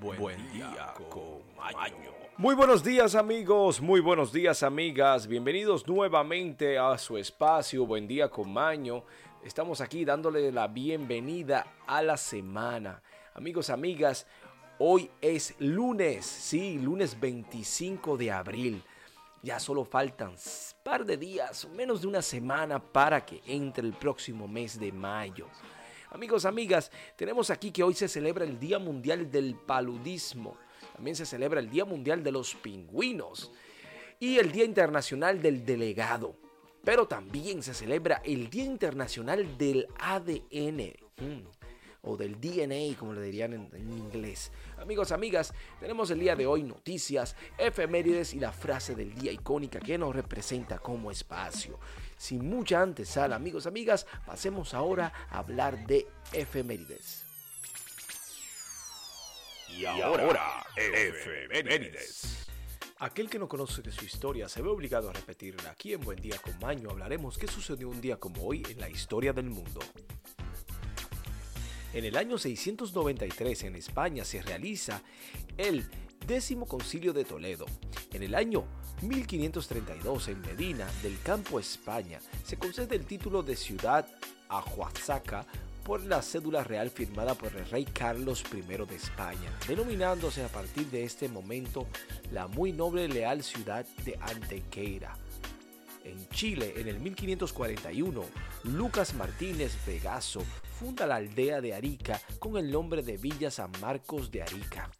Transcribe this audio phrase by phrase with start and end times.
[0.00, 2.12] Buen, día con Maño.
[2.36, 8.28] Muy buenos días amigos, muy buenos días amigas, bienvenidos nuevamente a su espacio Buen día
[8.28, 9.04] con Maño.
[9.42, 13.00] Estamos aquí dándole la bienvenida a la semana.
[13.34, 14.26] Amigos, amigas,
[14.78, 18.82] hoy es lunes, sí, lunes 25 de abril.
[19.42, 20.36] Ya solo faltan un
[20.82, 25.46] par de días, menos de una semana para que entre el próximo mes de mayo.
[26.16, 30.56] Amigos, amigas, tenemos aquí que hoy se celebra el Día Mundial del Paludismo.
[30.94, 33.52] También se celebra el Día Mundial de los Pingüinos
[34.18, 36.34] y el Día Internacional del Delegado.
[36.82, 40.94] Pero también se celebra el Día Internacional del ADN.
[41.18, 41.56] Hmm
[42.06, 44.52] o del DNA, como le dirían en, inglés.
[44.78, 49.80] Amigos, amigas, tenemos el día de hoy noticias, efemérides y la frase del día icónica
[49.80, 51.78] que nos representa como espacio.
[52.16, 57.24] Sin mucha antesala, amigos, amigas, pasemos ahora a hablar de efemérides.
[59.68, 62.46] Y ahora, efemérides.
[62.98, 65.70] Aquel que no conoce de su historia se ve obligado a repetirla.
[65.70, 68.88] Aquí en Buen Día con Maño hablaremos qué sucedió un día como hoy en la
[68.88, 69.80] historia del mundo.
[71.92, 75.02] En el año 693 en España se realiza
[75.58, 75.84] el
[76.26, 77.66] décimo concilio de Toledo.
[78.12, 78.64] En el año
[79.02, 84.06] 1532 en Medina del Campo, España, se concede el título de ciudad
[84.48, 85.46] a Huazaca
[85.84, 90.86] por la cédula real firmada por el rey Carlos I de España, denominándose a partir
[90.86, 91.86] de este momento
[92.32, 95.16] la muy noble y leal ciudad de Antequeira.
[96.02, 98.24] En Chile, en el 1541,
[98.64, 100.42] Lucas Martínez Vegaso
[100.78, 104.90] funda la aldea de Arica con el nombre de Villa San Marcos de Arica.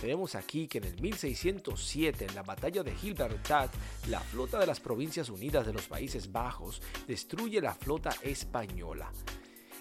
[0.00, 3.70] Tenemos aquí que en el 1607, en la batalla de Gilbertat,
[4.08, 9.10] la flota de las Provincias Unidas de los Países Bajos destruye la flota española.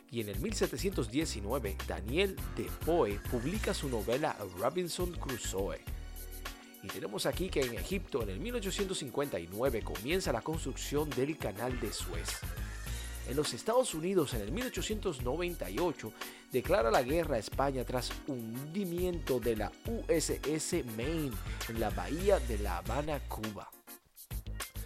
[0.10, 5.82] Y en el 1719, Daniel Defoe publica su novela Robinson Crusoe.
[6.82, 11.92] Y tenemos aquí que en Egipto, en el 1859, comienza la construcción del Canal de
[11.92, 12.40] Suez.
[13.28, 16.14] En los Estados Unidos, en el 1898,
[16.50, 21.36] declara la guerra a España tras hundimiento de la USS Maine
[21.68, 23.70] en la bahía de La Habana, Cuba.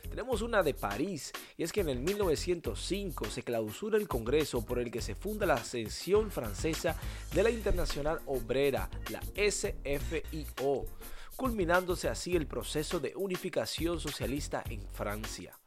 [0.09, 4.79] Tenemos una de París, y es que en el 1905 se clausura el Congreso por
[4.79, 6.97] el que se funda la ascensión francesa
[7.33, 10.85] de la Internacional Obrera, la SFIO,
[11.35, 15.60] culminándose así el proceso de unificación socialista en Francia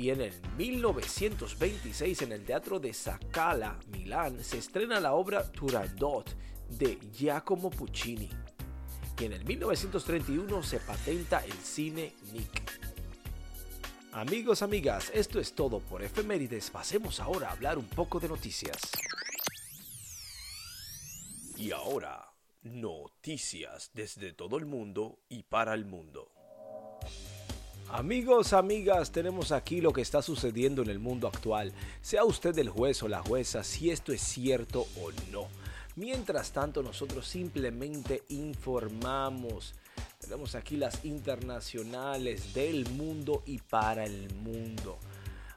[0.00, 6.34] y en el 1926 en el Teatro de Scala, Milán, se estrena la obra Turandot
[6.70, 8.30] de Giacomo Puccini.
[9.18, 12.62] Y en el 1931 se patenta el cine Nick.
[14.12, 16.70] Amigos, amigas, esto es todo por efemérides.
[16.70, 18.78] Pasemos ahora a hablar un poco de noticias.
[21.58, 22.32] Y ahora,
[22.62, 26.39] noticias desde todo el mundo y para el mundo.
[27.92, 31.72] Amigos, amigas, tenemos aquí lo que está sucediendo en el mundo actual.
[32.00, 35.48] Sea usted el juez o la jueza si esto es cierto o no.
[35.96, 39.74] Mientras tanto, nosotros simplemente informamos.
[40.20, 44.96] Tenemos aquí las internacionales del mundo y para el mundo.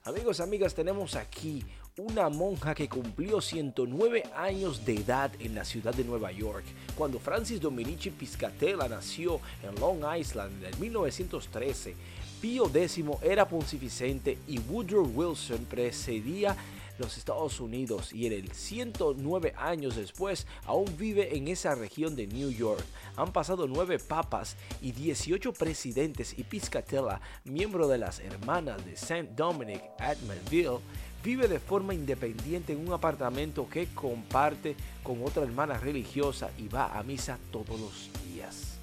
[0.03, 1.63] Amigos, amigas, tenemos aquí
[1.97, 6.63] una monja que cumplió 109 años de edad en la ciudad de Nueva York,
[6.95, 11.95] cuando Francis Dominici Piscatella nació en Long Island en 1913.
[12.41, 16.57] Pío X era pontificente y Woodrow Wilson precedía
[16.97, 22.27] los Estados Unidos y en el 109 años después aún vive en esa región de
[22.27, 22.83] New York.
[23.15, 29.29] Han pasado nueve papas y 18 presidentes y Piscatella, miembro de las hermanas de St.
[29.35, 30.79] Dominic at Melville,
[31.23, 36.97] vive de forma independiente en un apartamento que comparte con otra hermana religiosa y va
[36.97, 38.73] a misa todos los días.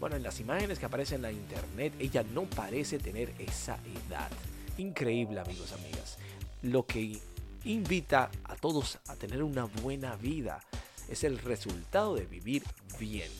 [0.00, 3.78] Bueno, en las imágenes que aparecen en la internet, ella no parece tener esa
[4.08, 4.30] edad.
[4.78, 6.18] Increíble, amigos, amigas.
[6.62, 7.18] Lo que
[7.64, 10.60] invita a todos a tener una buena vida
[11.08, 12.62] es el resultado de vivir
[12.98, 13.30] bien.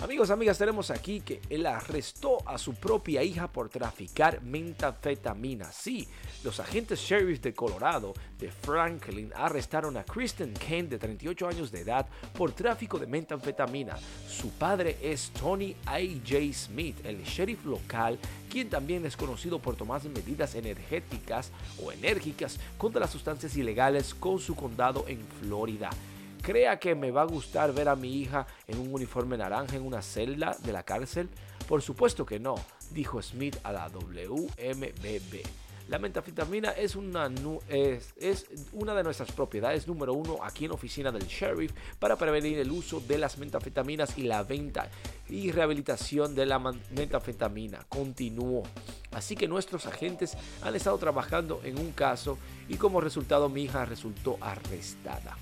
[0.00, 5.72] Amigos, amigas, tenemos aquí que él arrestó a su propia hija por traficar metanfetamina.
[5.72, 6.06] Sí,
[6.44, 11.80] los agentes sheriff de Colorado de Franklin arrestaron a Kristen Kane de 38 años de
[11.80, 13.96] edad por tráfico de metanfetamina.
[14.28, 16.52] Su padre es Tony A.J.
[16.52, 21.50] Smith, el sheriff local, quien también es conocido por tomar medidas energéticas
[21.82, 25.90] o enérgicas contra las sustancias ilegales con su condado en Florida
[26.38, 29.82] crea que me va a gustar ver a mi hija en un uniforme naranja en
[29.82, 31.28] una celda de la cárcel?
[31.68, 32.54] Por supuesto que no,
[32.90, 35.42] dijo Smith a la WMBB.
[35.88, 37.30] La metafetamina es una,
[37.70, 42.16] es, es una de nuestras propiedades número uno aquí en la oficina del sheriff para
[42.16, 44.90] prevenir el uso de las metafetaminas y la venta
[45.30, 47.86] y rehabilitación de la metafetamina.
[47.88, 48.64] Continuó.
[49.12, 52.36] Así que nuestros agentes han estado trabajando en un caso
[52.68, 55.38] y como resultado mi hija resultó arrestada.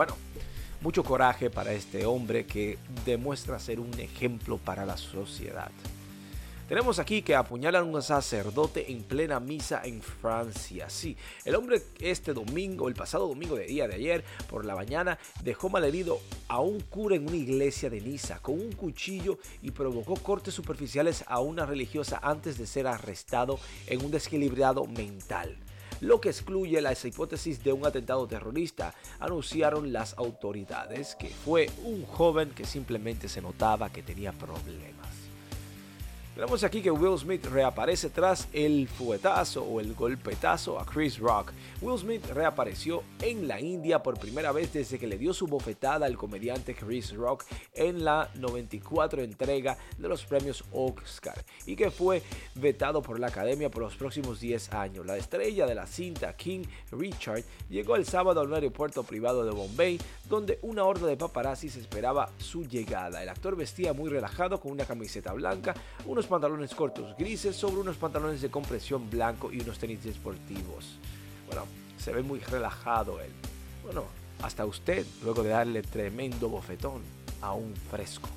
[0.00, 0.16] Bueno,
[0.80, 5.70] mucho coraje para este hombre que demuestra ser un ejemplo para la sociedad.
[6.70, 10.88] Tenemos aquí que apuñalan a un sacerdote en plena misa en Francia.
[10.88, 15.18] Sí, el hombre este domingo, el pasado domingo de día de ayer, por la mañana,
[15.44, 16.18] dejó malherido
[16.48, 21.24] a un cura en una iglesia de Niza con un cuchillo y provocó cortes superficiales
[21.26, 25.58] a una religiosa antes de ser arrestado en un desequilibrado mental
[26.00, 32.04] lo que excluye las hipótesis de un atentado terrorista, anunciaron las autoridades que fue un
[32.04, 35.19] joven que simplemente se notaba que tenía problemas.
[36.34, 41.52] Tenemos aquí que Will Smith reaparece tras el fuetazo o el golpetazo a Chris Rock.
[41.82, 46.06] Will Smith reapareció en la India por primera vez desde que le dio su bofetada
[46.06, 47.44] al comediante Chris Rock
[47.74, 52.22] en la 94 entrega de los premios Oscar y que fue
[52.54, 55.04] vetado por la academia por los próximos 10 años.
[55.04, 56.62] La estrella de la cinta King
[56.92, 61.74] Richard llegó el sábado a un aeropuerto privado de Bombay donde una horda de paparazzis
[61.76, 63.20] esperaba su llegada.
[63.20, 65.74] El actor vestía muy relajado con una camiseta blanca,
[66.20, 70.98] unos pantalones cortos grises sobre unos pantalones de compresión blanco y unos tenis deportivos.
[71.46, 71.62] Bueno,
[71.98, 73.30] se ve muy relajado él.
[73.82, 74.04] Bueno,
[74.42, 77.00] hasta usted luego de darle tremendo bofetón
[77.40, 78.28] a un fresco.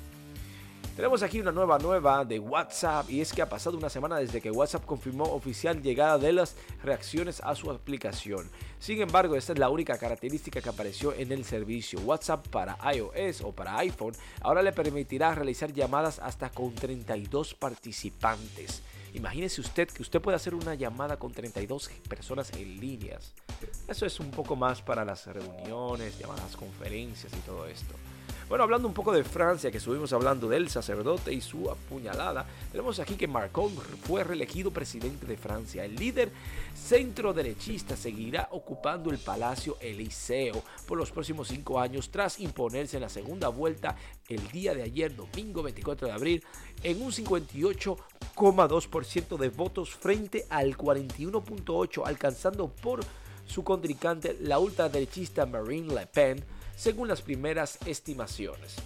[0.96, 4.40] Tenemos aquí una nueva nueva de WhatsApp y es que ha pasado una semana desde
[4.40, 6.54] que WhatsApp confirmó oficial llegada de las
[6.84, 8.48] reacciones a su aplicación.
[8.78, 11.98] Sin embargo, esta es la única característica que apareció en el servicio.
[11.98, 18.80] WhatsApp para iOS o para iPhone ahora le permitirá realizar llamadas hasta con 32 participantes.
[19.14, 23.34] Imagínese usted que usted puede hacer una llamada con 32 personas en líneas.
[23.88, 27.94] Eso es un poco más para las reuniones, llamadas, conferencias y todo esto.
[28.46, 33.00] Bueno, hablando un poco de Francia, que estuvimos hablando del sacerdote y su apuñalada, tenemos
[33.00, 35.82] aquí que Macron fue reelegido presidente de Francia.
[35.82, 36.30] El líder
[36.74, 43.04] centro derechista seguirá ocupando el Palacio Eliseo por los próximos cinco años tras imponerse en
[43.04, 43.96] la segunda vuelta
[44.28, 46.44] el día de ayer, domingo 24 de abril,
[46.82, 53.00] en un 58,2% de votos frente al 41,8%, alcanzando por
[53.46, 56.44] su contrincante la ultraderechista Marine Le Pen
[56.76, 58.76] según las primeras estimaciones.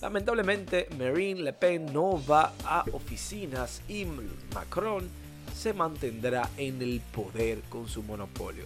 [0.00, 4.04] Lamentablemente, Marine Le Pen no va a oficinas y
[4.52, 5.08] Macron
[5.54, 8.64] se mantendrá en el poder con su monopolio.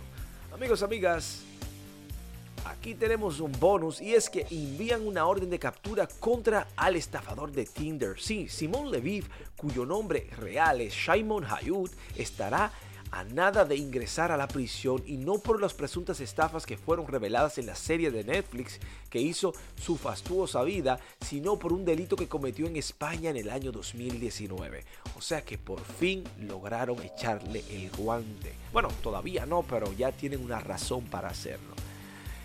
[0.54, 1.42] Amigos, amigas,
[2.64, 7.52] aquí tenemos un bonus y es que envían una orden de captura contra al estafador
[7.52, 8.18] de Tinder.
[8.18, 12.72] Sí, Simón Leviv, cuyo nombre real es Shimon Hayut, estará
[13.10, 17.06] a nada de ingresar a la prisión y no por las presuntas estafas que fueron
[17.06, 18.80] reveladas en la serie de Netflix
[19.10, 23.50] que hizo su fastuosa vida, sino por un delito que cometió en España en el
[23.50, 24.84] año 2019.
[25.16, 28.52] O sea que por fin lograron echarle el guante.
[28.72, 31.74] Bueno, todavía no, pero ya tienen una razón para hacerlo.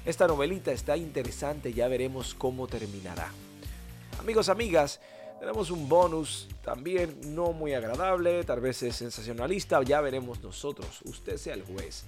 [0.05, 3.31] Esta novelita está interesante, ya veremos cómo terminará.
[4.19, 4.99] Amigos, amigas,
[5.41, 11.37] tenemos un bonus también no muy agradable, tal vez es sensacionalista, ya veremos nosotros, usted
[11.37, 12.03] sea el juez.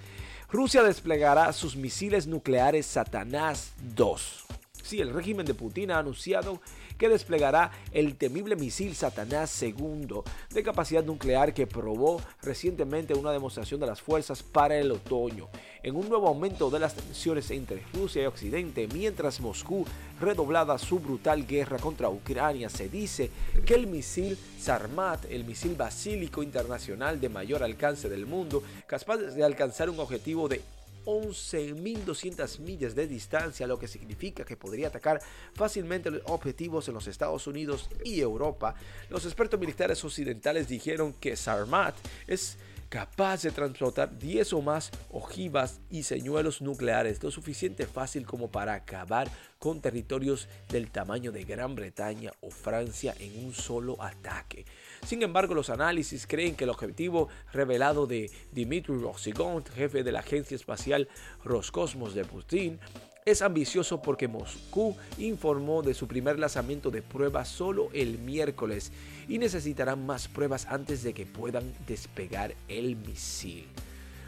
[0.52, 4.46] Rusia desplegará sus misiles nucleares Satanás 2.
[4.84, 6.60] Sí, el régimen de Putin ha anunciado
[6.98, 13.80] que desplegará el temible misil Satanás II de capacidad nuclear que probó recientemente una demostración
[13.80, 15.48] de las fuerzas para el otoño,
[15.84, 19.86] en un nuevo aumento de las tensiones entre Rusia y Occidente, mientras Moscú
[20.20, 23.32] redoblada su brutal guerra contra Ucrania, se dice
[23.66, 29.44] que el misil Sarmat, el misil basílico internacional de mayor alcance del mundo, capaz de
[29.46, 30.62] alcanzar un objetivo de
[31.06, 35.22] 11.200 millas de distancia, lo que significa que podría atacar
[35.54, 38.76] fácilmente los objetivos en los Estados Unidos y Europa.
[39.10, 41.96] Los expertos militares occidentales dijeron que Sarmat
[42.28, 42.58] es
[42.94, 48.76] capaz de transportar 10 o más ojivas y señuelos nucleares, lo suficiente fácil como para
[48.76, 54.68] acabar con territorios del tamaño de Gran Bretaña o Francia en un solo ataque.
[55.08, 60.20] Sin embargo, los análisis creen que el objetivo revelado de Dmitry Rossigon, jefe de la
[60.20, 61.08] agencia espacial
[61.44, 62.80] Roscosmos de Putin,
[63.26, 68.92] es ambicioso porque Moscú informó de su primer lanzamiento de pruebas solo el miércoles
[69.28, 73.66] y necesitarán más pruebas antes de que puedan despegar el misil.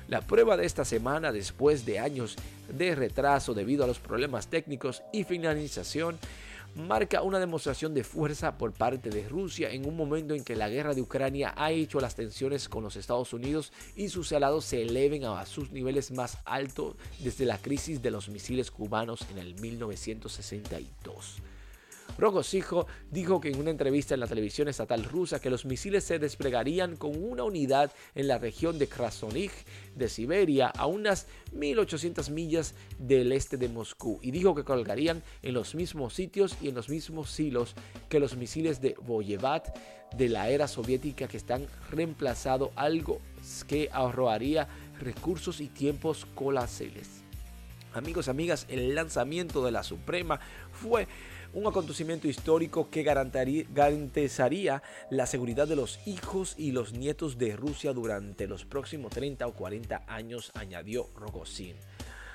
[0.07, 2.35] La prueba de esta semana, después de años
[2.69, 6.19] de retraso debido a los problemas técnicos y finalización,
[6.75, 10.69] marca una demostración de fuerza por parte de Rusia en un momento en que la
[10.69, 14.81] guerra de Ucrania ha hecho las tensiones con los Estados Unidos y sus aliados se
[14.81, 19.55] eleven a sus niveles más altos desde la crisis de los misiles cubanos en el
[19.55, 21.41] 1962.
[22.17, 26.19] Rogosijo dijo que en una entrevista en la televisión estatal rusa que los misiles se
[26.19, 32.73] desplegarían con una unidad en la región de Krasnoyarsk de Siberia a unas 1800 millas
[32.99, 36.89] del este de Moscú y dijo que colgarían en los mismos sitios y en los
[36.89, 37.75] mismos silos
[38.09, 39.75] que los misiles de Voyevat
[40.15, 43.19] de la era soviética que están reemplazado algo
[43.67, 44.67] que ahorraría
[44.99, 47.25] recursos y tiempos colaseles.
[47.93, 50.39] Amigos, amigas, el lanzamiento de la Suprema
[50.71, 51.07] fue
[51.55, 57.93] un acontecimiento histórico que garantizaría la seguridad de los hijos y los nietos de Rusia
[57.93, 61.77] durante los próximos 30 o 40 años, añadió Rogozin.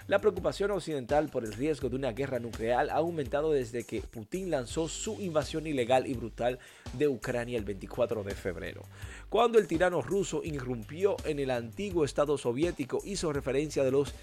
[0.06, 4.50] La preocupación occidental por el riesgo de una guerra nuclear ha aumentado desde que Putin
[4.50, 6.58] lanzó su invasión ilegal y brutal
[6.94, 8.82] de Ucrania el 24 de febrero.
[9.28, 14.14] Cuando el tirano ruso irrumpió en el antiguo Estado soviético, hizo referencia de los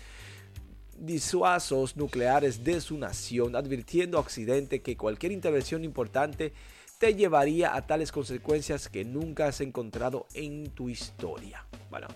[1.00, 6.54] disuasos nucleares de su nación, advirtiendo a Occidente que cualquier intervención importante
[7.00, 11.66] te llevaría a tales consecuencias que nunca has encontrado en tu historia.
[11.90, 12.08] Bueno,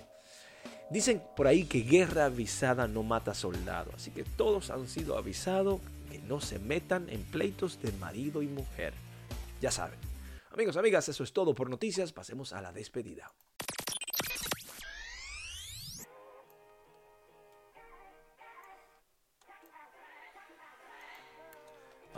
[0.89, 5.79] dicen por ahí que guerra avisada no mata soldado, así que todos han sido avisados
[6.09, 8.93] que no se metan en pleitos de marido y mujer.
[9.61, 9.99] Ya saben.
[10.51, 12.11] Amigos, amigas, eso es todo por noticias.
[12.11, 13.31] Pasemos a la despedida.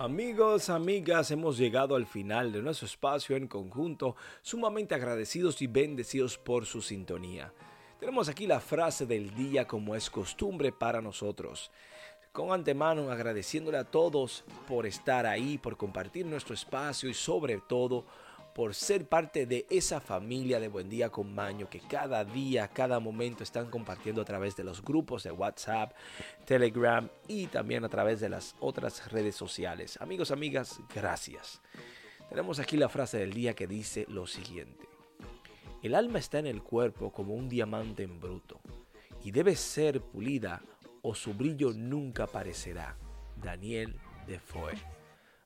[0.04, 6.38] Amigos, amigas, hemos llegado al final de nuestro espacio en conjunto, sumamente agradecidos y bendecidos
[6.38, 7.54] por su sintonía.
[8.02, 11.72] Tenemos aquí la frase del día como es costumbre para nosotros.
[12.34, 18.04] Con antemano agradeciéndole a todos por estar ahí, por compartir nuestro espacio y sobre todo
[18.54, 23.00] por ser parte de esa familia de Buen Día con Maño que cada día, cada
[23.00, 25.94] momento están compartiendo a través de los grupos de WhatsApp,
[26.46, 29.98] Telegram y también a través de las otras redes sociales.
[30.02, 31.62] Amigos, amigas, gracias.
[32.30, 34.88] Tenemos aquí la frase del día que dice lo siguiente.
[35.82, 38.62] El alma está en el cuerpo como un diamante en bruto
[39.24, 40.62] y debe ser pulida
[41.02, 42.98] o su brillo nunca aparecerá.
[43.36, 44.74] Daniel Defoe.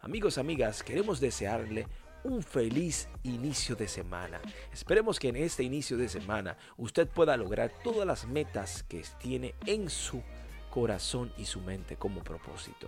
[0.01, 1.87] Amigos, amigas, queremos desearle
[2.27, 4.41] un feliz inicio de semana.
[4.73, 9.55] Esperemos que en este inicio de semana usted pueda lograr todas las metas que tiene
[9.65, 10.21] en su
[10.69, 12.87] corazón y su mente como propósito.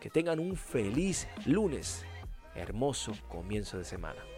[0.00, 2.04] Que tengan un feliz lunes,
[2.54, 4.33] hermoso comienzo de semana.